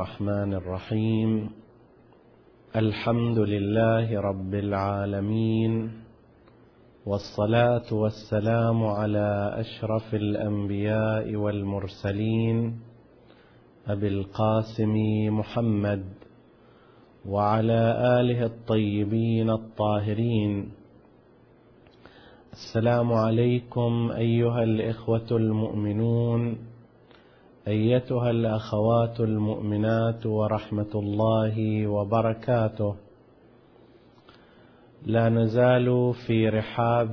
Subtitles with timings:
[0.00, 1.50] الرحمن الرحيم.
[2.76, 5.90] الحمد لله رب العالمين.
[7.06, 12.80] والصلاة والسلام على أشرف الأنبياء والمرسلين.
[13.88, 14.94] أبي القاسم
[15.38, 16.04] محمد
[17.26, 20.72] وعلى آله الطيبين الطاهرين.
[22.52, 26.69] السلام عليكم أيها الإخوة المؤمنون.
[27.68, 32.96] أيتها الأخوات المؤمنات ورحمة الله وبركاته.
[35.06, 37.12] لا نزال في رحاب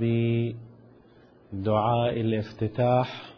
[1.54, 3.34] دعاء الافتتاح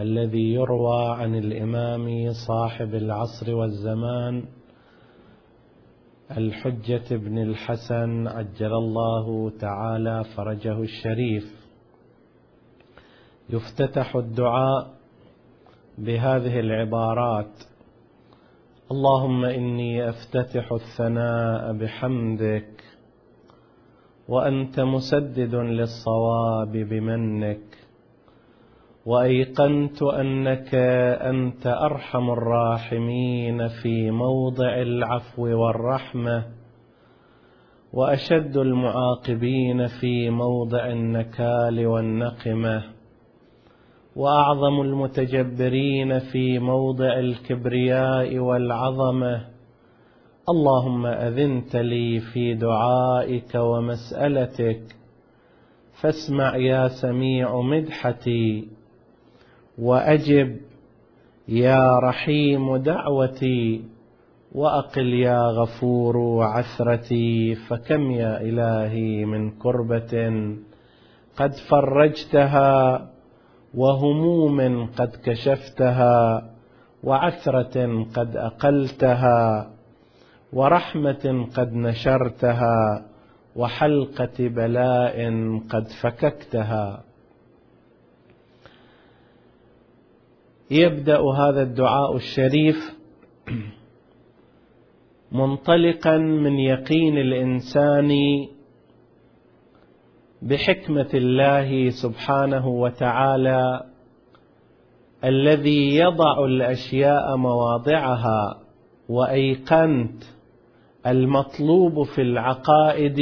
[0.00, 4.44] الذي يروى عن الإمام صاحب العصر والزمان
[6.30, 11.44] الحجة بن الحسن عجل الله تعالى فرجه الشريف.
[13.50, 14.99] يفتتح الدعاء
[16.00, 17.52] بهذه العبارات.
[18.90, 22.84] اللهم إني أفتتح الثناء بحمدك
[24.28, 27.60] وأنت مسدد للصواب بمنك
[29.06, 30.74] وأيقنت أنك
[31.32, 36.44] أنت أرحم الراحمين في موضع العفو والرحمة
[37.92, 42.99] وأشد المعاقبين في موضع النكال والنقمة.
[44.20, 49.46] وأعظم المتجبرين في موضع الكبرياء والعظمة.
[50.48, 54.82] اللهم أذنت لي في دعائك ومسألتك.
[56.00, 58.68] فاسمع يا سميع مدحتي.
[59.78, 60.56] وأجب
[61.48, 63.84] يا رحيم دعوتي.
[64.52, 67.54] وأقل يا غفور عثرتي.
[67.54, 70.30] فكم يا إلهي من كربة
[71.36, 73.09] قد فرجتها.
[73.74, 76.50] وهموم قد كشفتها
[77.04, 79.70] وعثرة قد أقلتها
[80.52, 83.06] ورحمة قد نشرتها
[83.56, 85.32] وحلقة بلاء
[85.70, 87.04] قد فككتها.
[90.70, 92.76] يبدأ هذا الدعاء الشريف
[95.32, 98.10] منطلقا من يقين الإنسان
[100.42, 103.82] بحكمة الله سبحانه وتعالى
[105.24, 108.60] الذي يضع الأشياء مواضعها
[109.08, 110.22] وأيقنت
[111.06, 113.20] المطلوب في العقائد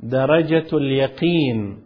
[0.00, 1.78] درجة اليقين.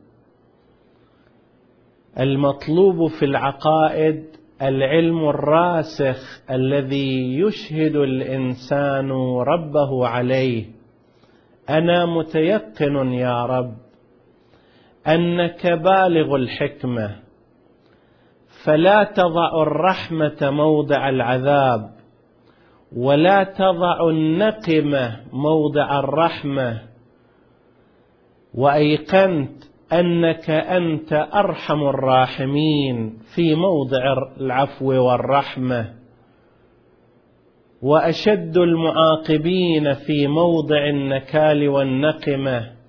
[2.19, 4.25] المطلوب في العقائد
[4.63, 9.11] العلم الراسخ الذي يشهد الإنسان
[9.47, 10.65] ربه عليه.
[11.71, 13.90] أنا متيقن يا رب
[15.07, 17.17] أنك بالغ الحكمة
[18.65, 21.91] فلا تضع الرحمة موضع العذاب
[22.97, 26.83] ولا تضع النقمه موضع الرحمة.
[28.55, 29.63] وأيقنت
[29.93, 35.95] أنك أنت أرحم الراحمين في موضع العفو والرحمة.
[37.83, 42.80] وأشد المعاقبين في موضع النكال والنقمة.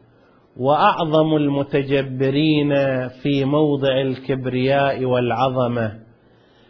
[0.62, 2.74] وأعظم المتجبرين
[3.08, 6.00] في موضع الكبرياء والعظمة.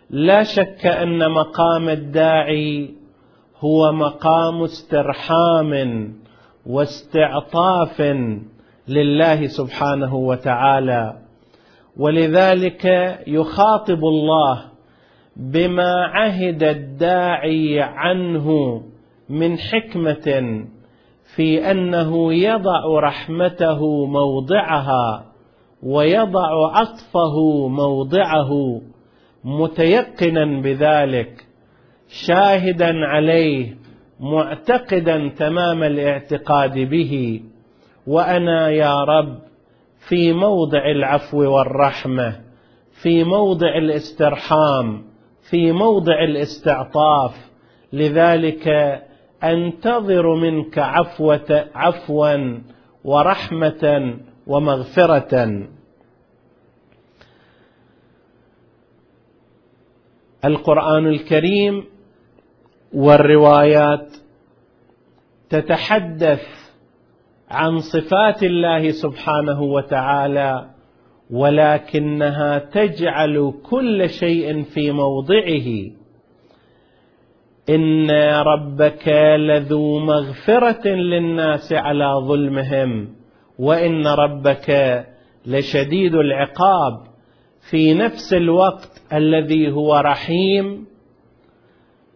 [0.09, 2.89] لا شك أن مقام الداعي
[3.59, 6.13] هو مقام استرحام
[6.65, 8.01] واستعطاف
[8.87, 11.17] لله سبحانه وتعالى.
[11.97, 12.85] ولذلك
[13.27, 14.61] يخاطب الله
[15.35, 18.81] بما عهد الداعي عنه
[19.29, 20.65] من حكمة
[21.35, 25.25] في أنه يضع رحمته موضعها
[25.83, 28.81] ويضع عطفه موضعه
[29.43, 31.45] متيقنا بذلك
[32.25, 33.77] شاهدا عليه
[34.19, 37.41] معتقدا تمام الاعتقاد به.
[38.07, 39.39] وأنا يا رب
[40.07, 42.35] في موضع العفو والرحمة
[43.01, 45.03] في موضع الاسترحام
[45.49, 47.51] في موضع الاستعطاف
[47.93, 48.67] لذلك
[49.43, 52.59] أنتظر منك عفوة عفوا
[53.03, 54.13] ورحمة
[54.47, 55.67] ومغفرة.
[60.45, 61.83] القرآن الكريم
[62.93, 64.07] والروايات
[65.49, 66.43] تتحدث
[67.49, 70.69] عن صفات الله سبحانه وتعالى
[71.31, 76.00] ولكنها تجعل كل شيء في موضعه.
[77.75, 79.07] ان ربك
[79.37, 83.15] لذو مغفره للناس على ظلمهم
[83.59, 84.69] وان ربك
[85.45, 86.93] لشديد العقاب
[87.69, 90.85] في نفس الوقت الذي هو رحيم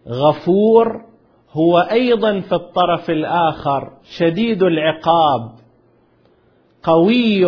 [0.08, 1.06] غفور
[1.52, 5.52] هو أيضا في الطرف الآخر شديد العقاب
[6.84, 7.46] قوي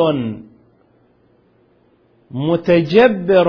[2.32, 3.48] متجبر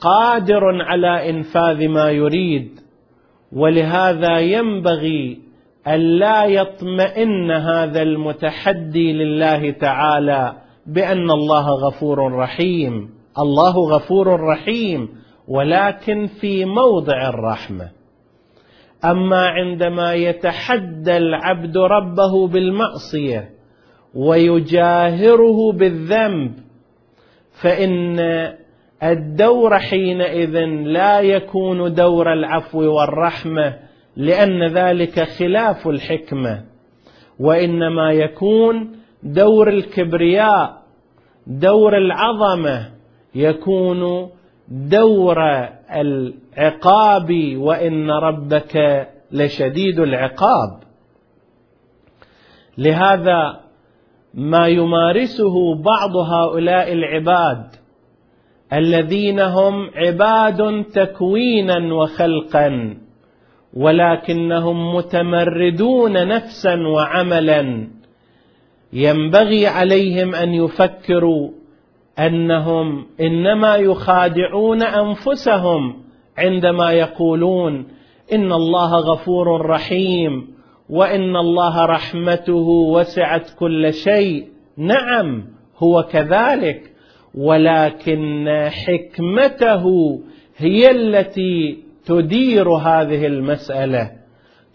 [0.00, 2.80] قادر على انفاذ ما يريد.
[3.54, 5.38] ولهذا ينبغي
[5.88, 10.52] الا يطمئن هذا المتحدي لله تعالى
[10.86, 13.10] بأن الله غفور رحيم.
[13.38, 15.08] الله غفور رحيم
[15.48, 17.90] ولكن في موضع الرحمة.
[19.04, 23.50] أما عندما يتحدى العبد ربه بالمعصية
[24.14, 26.52] ويجاهره بالذنب
[27.62, 28.18] فإن
[29.04, 33.76] الدور حينئذ لا يكون دور العفو والرحمة
[34.16, 36.64] لأن ذلك خلاف الحكمة.
[37.40, 40.82] وإنما يكون دور الكبرياء
[41.46, 42.90] دور العظمة
[43.34, 44.30] يكون
[44.68, 45.38] دور
[45.94, 50.84] العقاب وإن ربك لشديد العقاب.
[52.78, 53.60] لهذا
[54.34, 57.83] ما يمارسه بعض هؤلاء العباد
[58.74, 62.96] الذين هم عباد تكوينا وخلقا
[63.74, 67.88] ولكنهم متمردون نفسا وعملا.
[68.92, 71.50] ينبغي عليهم أن يفكروا
[72.18, 75.96] أنهم إنما يخادعون أنفسهم
[76.38, 77.86] عندما يقولون
[78.32, 80.54] إن الله غفور رحيم
[80.88, 84.44] وإن الله رحمته وسعت كل شيء.
[84.78, 85.44] نعم
[85.78, 86.93] هو كذلك.
[87.34, 89.84] ولكن حكمته
[90.56, 94.10] هي التي تدير هذه المسألة.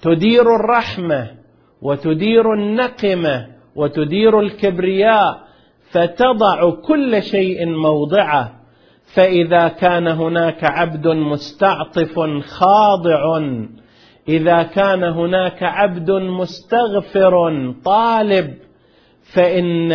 [0.01, 1.31] تدير الرحمة
[1.81, 5.39] وتدير النقمة وتدير الكبرياء
[5.91, 8.59] فتضع كل شيء موضعه.
[9.15, 13.41] فإذا كان هناك عبد مستعطف خاضع
[14.29, 17.33] إذا كان هناك عبد مستغفر
[17.85, 18.53] طالب
[19.33, 19.91] فإن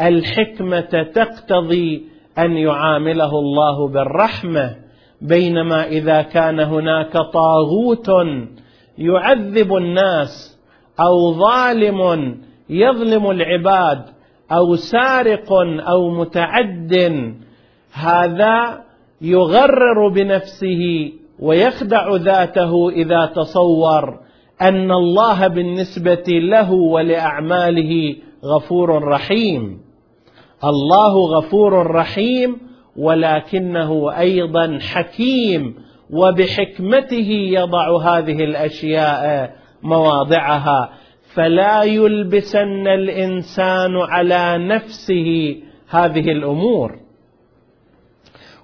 [0.00, 2.02] الحكمة تقتضي
[2.38, 4.76] أن يعامله الله بالرحمة
[5.20, 8.10] بينما إذا كان هناك طاغوت
[8.98, 10.58] يعذب الناس
[11.00, 12.36] أو ظالم
[12.70, 14.04] يظلم العباد
[14.52, 15.52] أو سارق
[15.88, 16.94] أو متعد
[17.92, 18.84] هذا
[19.20, 24.20] يغرر بنفسه ويخدع ذاته إذا تصور
[24.62, 29.80] أن الله بالنسبة له ولأعماله غفور رحيم.
[30.64, 32.56] الله غفور رحيم
[32.96, 35.74] ولكنه أيضا حكيم
[36.10, 39.52] وبحكمته يضع هذه الأشياء
[39.82, 40.90] مواضعها.
[41.34, 45.56] فلا يلبسن الإنسان على نفسه
[45.88, 46.98] هذه الأمور.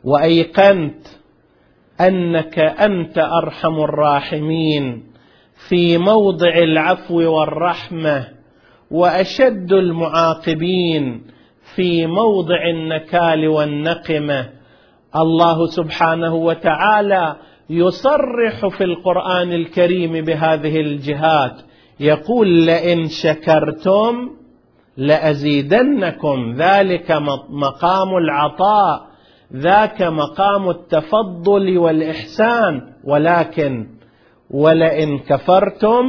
[0.05, 1.07] وأيقنت
[2.01, 5.03] أنك أنت أرحم الراحمين
[5.69, 8.34] في موضع العفو والرحمة.
[8.91, 11.23] وأشد المعاقبين
[11.75, 14.49] في موضع النكال والنقمه
[15.17, 17.37] الله سبحانه وتعالى
[17.71, 21.57] يصرح في القرآن الكريم بهذه الجهات.
[22.01, 24.31] يقول لئن شكرتم
[24.97, 26.55] لأزيدنكم.
[26.57, 27.13] ذلك
[27.49, 29.07] مقام العطاء.
[29.53, 32.81] ذاك مقام التفضل والإحسان.
[33.05, 33.87] ولكن
[34.51, 36.05] ولئن كفرتم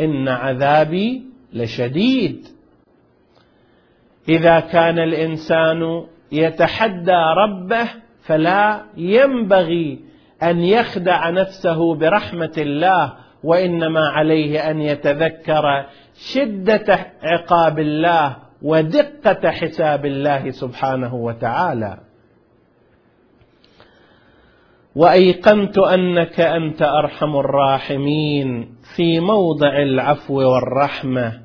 [0.00, 2.46] إن عذابي لشديد.
[4.28, 7.88] إذا كان الإنسان يتحدى ربه
[8.22, 10.00] فلا ينبغي
[10.42, 13.12] أن يخدع نفسه برحمة الله
[13.44, 21.98] وإنما عليه أن يتذكر شدة عقاب الله ودقة حساب الله سبحانه وتعالى.
[24.94, 28.76] وأيقنت أنك أنت أرحم الراحمين.
[28.96, 31.40] في موضع العفو والرحمة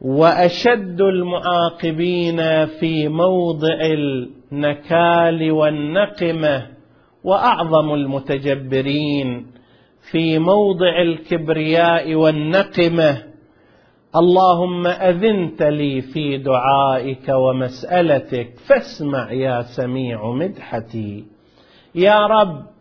[0.00, 6.66] وأشد المعاقبين في موضع النكال والنقمة
[7.24, 9.46] وأعظم المتجبرين
[10.10, 13.22] في موضع الكبرياء والنقمة.
[14.16, 21.24] اللهم أذنت لي في دعائك ومسألتك فاسمع يا سميع مدحتي.
[21.94, 22.71] يا رب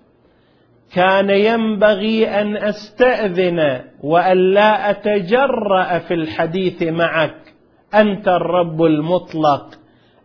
[0.96, 7.54] كان ينبغي أن أستأذن والا أتجرأ في الحديث معك.
[7.96, 9.66] أنت الرب المطلق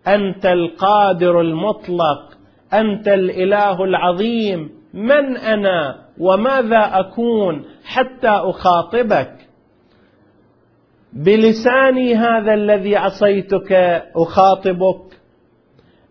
[0.08, 2.38] أنت القادر المطلق
[2.72, 4.70] أنت الإله العظيم.
[4.94, 9.32] من أنا وماذا أكون حتى أخاطبك؟
[11.12, 13.72] بلساني هذا الذي عصيتك
[14.16, 15.02] أخاطبك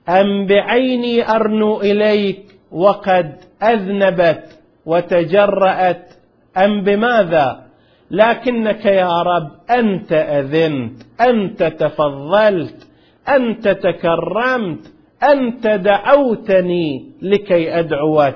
[0.09, 2.44] أم بعيني أرنو إليك؟
[2.75, 4.43] وقد أذنبت
[4.85, 6.13] وتجرأت
[6.57, 7.65] أم بماذا؟
[8.11, 12.87] لكنك يا رب أنت أذنت أنت تفضلت
[13.29, 18.35] أنت تكرمت أنت دعوتني لكي أدعوك.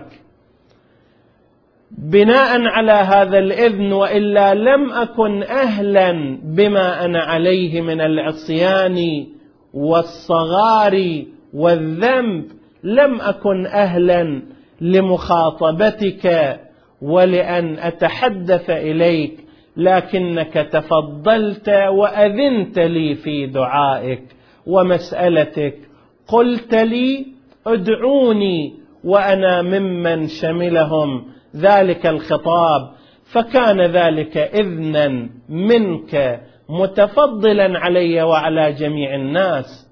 [1.91, 9.25] بناء على هذا الإذن وإلا لم أكن أهلا بما أنا عليه من العصيان
[9.73, 14.41] والصغار والذنب لم أكن أهلا
[14.81, 16.59] لمخاطبتك
[17.01, 19.45] ولأن أتحدث إليك
[19.77, 24.23] لكنك تفضلت وأذنت لي في دعائك
[24.65, 25.75] ومسألتك.
[26.27, 27.25] قلت لي
[27.67, 31.25] ادعوني وأنا ممن شملهم.
[31.55, 32.91] ذلك الخطاب.
[33.31, 39.89] فكان ذلك إذنا منك متفضلا علي وعلى جميع الناس.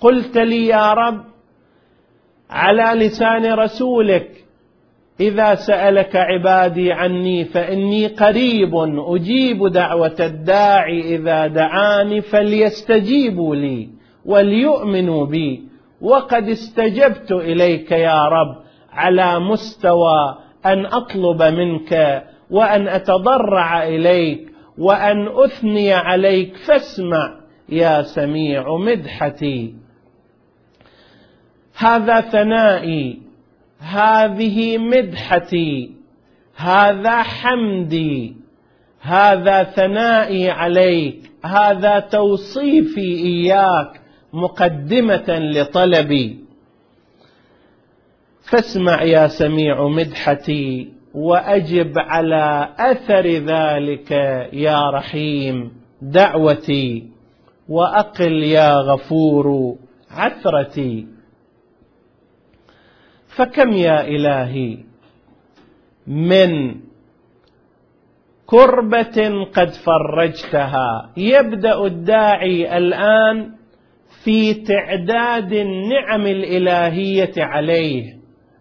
[0.00, 1.33] قلت لي يا رب
[2.50, 4.30] على لسان رسولك.
[5.20, 11.16] إذا سألك عبادي عني فإني قريب أجيب دعوة الداعي.
[11.16, 13.88] إذا دعاني فليستجيبوا لي
[14.24, 15.62] وليؤمنوا بي.
[16.00, 24.40] وقد استجبت إليك يا رب على مستوى أن أطلب منك وأن أتضرع إليك
[24.78, 26.56] وأن أثني عليك.
[26.56, 29.83] فاسمع يا سميع مدحتي.
[31.76, 33.22] هذا ثنائي
[33.78, 35.90] هذه مدحتي
[36.56, 38.36] هذا حمدي
[39.00, 44.00] هذا ثنائي عليك هذا توصيفي إياك
[44.32, 46.38] مقدمة لطلبي.
[48.42, 54.10] فاسمع يا سميع مدحتي وأجب على أثر ذلك
[54.52, 57.10] يا رحيم دعوتي
[57.68, 59.76] وأقل يا غفور
[60.10, 61.13] عثرتي.
[63.36, 64.78] فكم يا إلهي
[66.06, 66.74] من
[68.46, 73.54] كربة قد فرجتها؟ يبدأ الداعي الآن
[74.24, 78.18] في تعداد النعم الإلهية عليه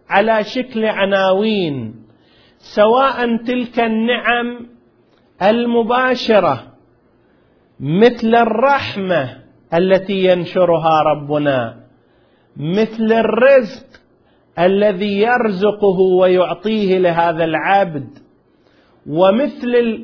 [0.10, 1.96] على شكل عناوين
[2.58, 4.68] سواء تلك النعم
[5.42, 6.74] المباشرة
[7.80, 11.84] مثل الرحمة التي ينشرها ربنا
[12.58, 13.86] مثل الرزق
[14.60, 18.08] الذي يرزقه ويعطيه لهذا العبد
[19.08, 20.04] ومثل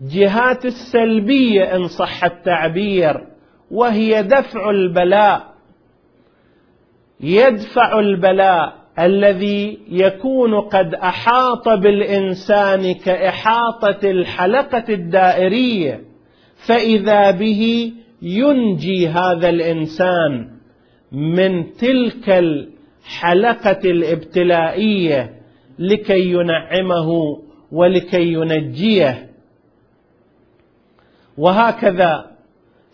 [0.00, 3.26] الجهات السلبية إن صح التعبير
[3.70, 5.54] وهي دفع البلاء.
[7.20, 16.00] يدفع البلاء الذي يكون قد أحاط بالإنسان كإحاطة الحلقة الدائرية
[16.66, 17.92] فإذا به
[18.22, 20.48] ينجي هذا الإنسان
[21.12, 22.28] من تلك
[23.04, 25.40] الحلقة الابتلائية
[25.78, 27.10] لكي ينعمه
[27.72, 29.30] ولكي ينجيه.
[31.38, 32.30] وهكذا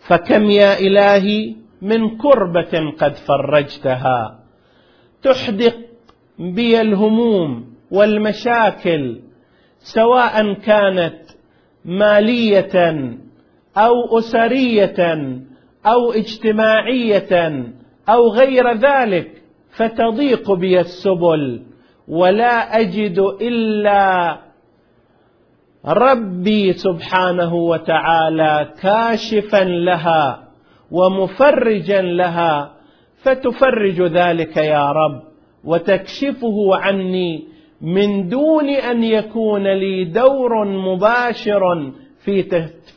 [0.07, 4.39] فكم يا إلهي من كربة قد فرجتها.
[5.23, 5.75] تحدق
[6.39, 9.21] بي الهموم والمشاكل
[9.79, 11.21] سواء كانت
[11.85, 12.75] مالية
[13.77, 15.27] أو أسرية
[15.85, 17.63] أو اجتماعية
[18.09, 19.40] أو غير ذلك.
[19.77, 21.61] فتضيق بي السبل
[22.07, 24.37] ولا أجد إلا
[25.85, 30.47] ربي سبحانه وتعالى كاشفا لها
[30.91, 32.71] ومفرجا لها
[33.23, 35.21] فتفرج ذلك يا رب
[35.63, 37.47] وتكشفه عني
[37.81, 41.91] من دون أن يكون لي دور مباشر
[42.25, 42.43] في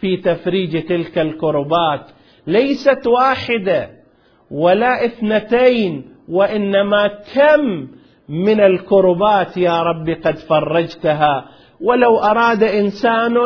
[0.00, 2.10] في تفريج تلك الكربات.
[2.46, 3.90] ليست واحدة
[4.50, 7.88] ولا اثنتين وإنما كم
[8.28, 11.44] من الكربات يا رب قد فرجتها.
[11.80, 13.36] ولو أراد إنسان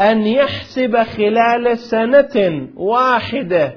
[0.00, 3.76] أن يحسب خلال سنة واحدة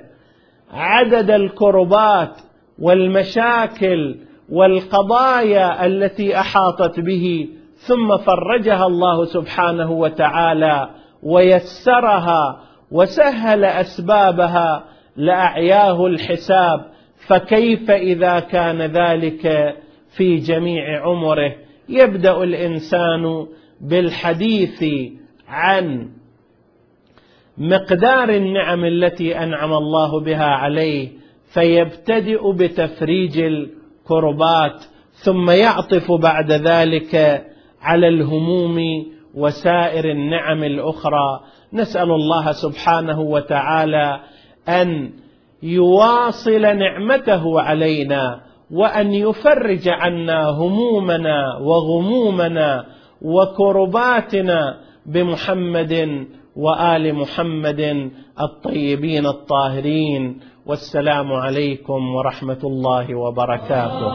[0.72, 2.38] عدد الكربات
[2.80, 4.16] والمشاكل
[4.50, 10.90] والقضايا التي أحاطت به ثم فرجها الله سبحانه وتعالى
[11.24, 12.60] ويسرها
[12.92, 14.84] وسهل أسبابها
[15.16, 16.95] لأعياه الحساب.
[17.28, 19.76] فكيف إذا كان ذلك
[20.18, 21.56] في جميع عمره؟
[21.90, 23.48] يبدأ الإنسان
[23.82, 24.84] بالحديث
[25.48, 26.10] عن
[27.58, 31.10] مقدار النعم التي أنعم الله بها عليه
[31.54, 37.46] فيبتدئ بتفريج الكربات ثم يعطف بعد ذلك
[37.82, 38.78] على الهموم
[39.34, 41.40] وسائر النعم الأخرى.
[41.74, 44.20] نسأل الله سبحانه وتعالى
[44.70, 45.12] أن
[45.66, 48.24] يواصل نعمته علينا
[48.72, 52.86] وأن يفرج عنا همومنا وغمومنا
[53.22, 55.94] وكرباتنا بمحمد
[56.56, 57.82] وآل محمد
[58.42, 60.24] الطيبين الطاهرين.
[60.66, 64.14] والسلام عليكم ورحمة الله وبركاته.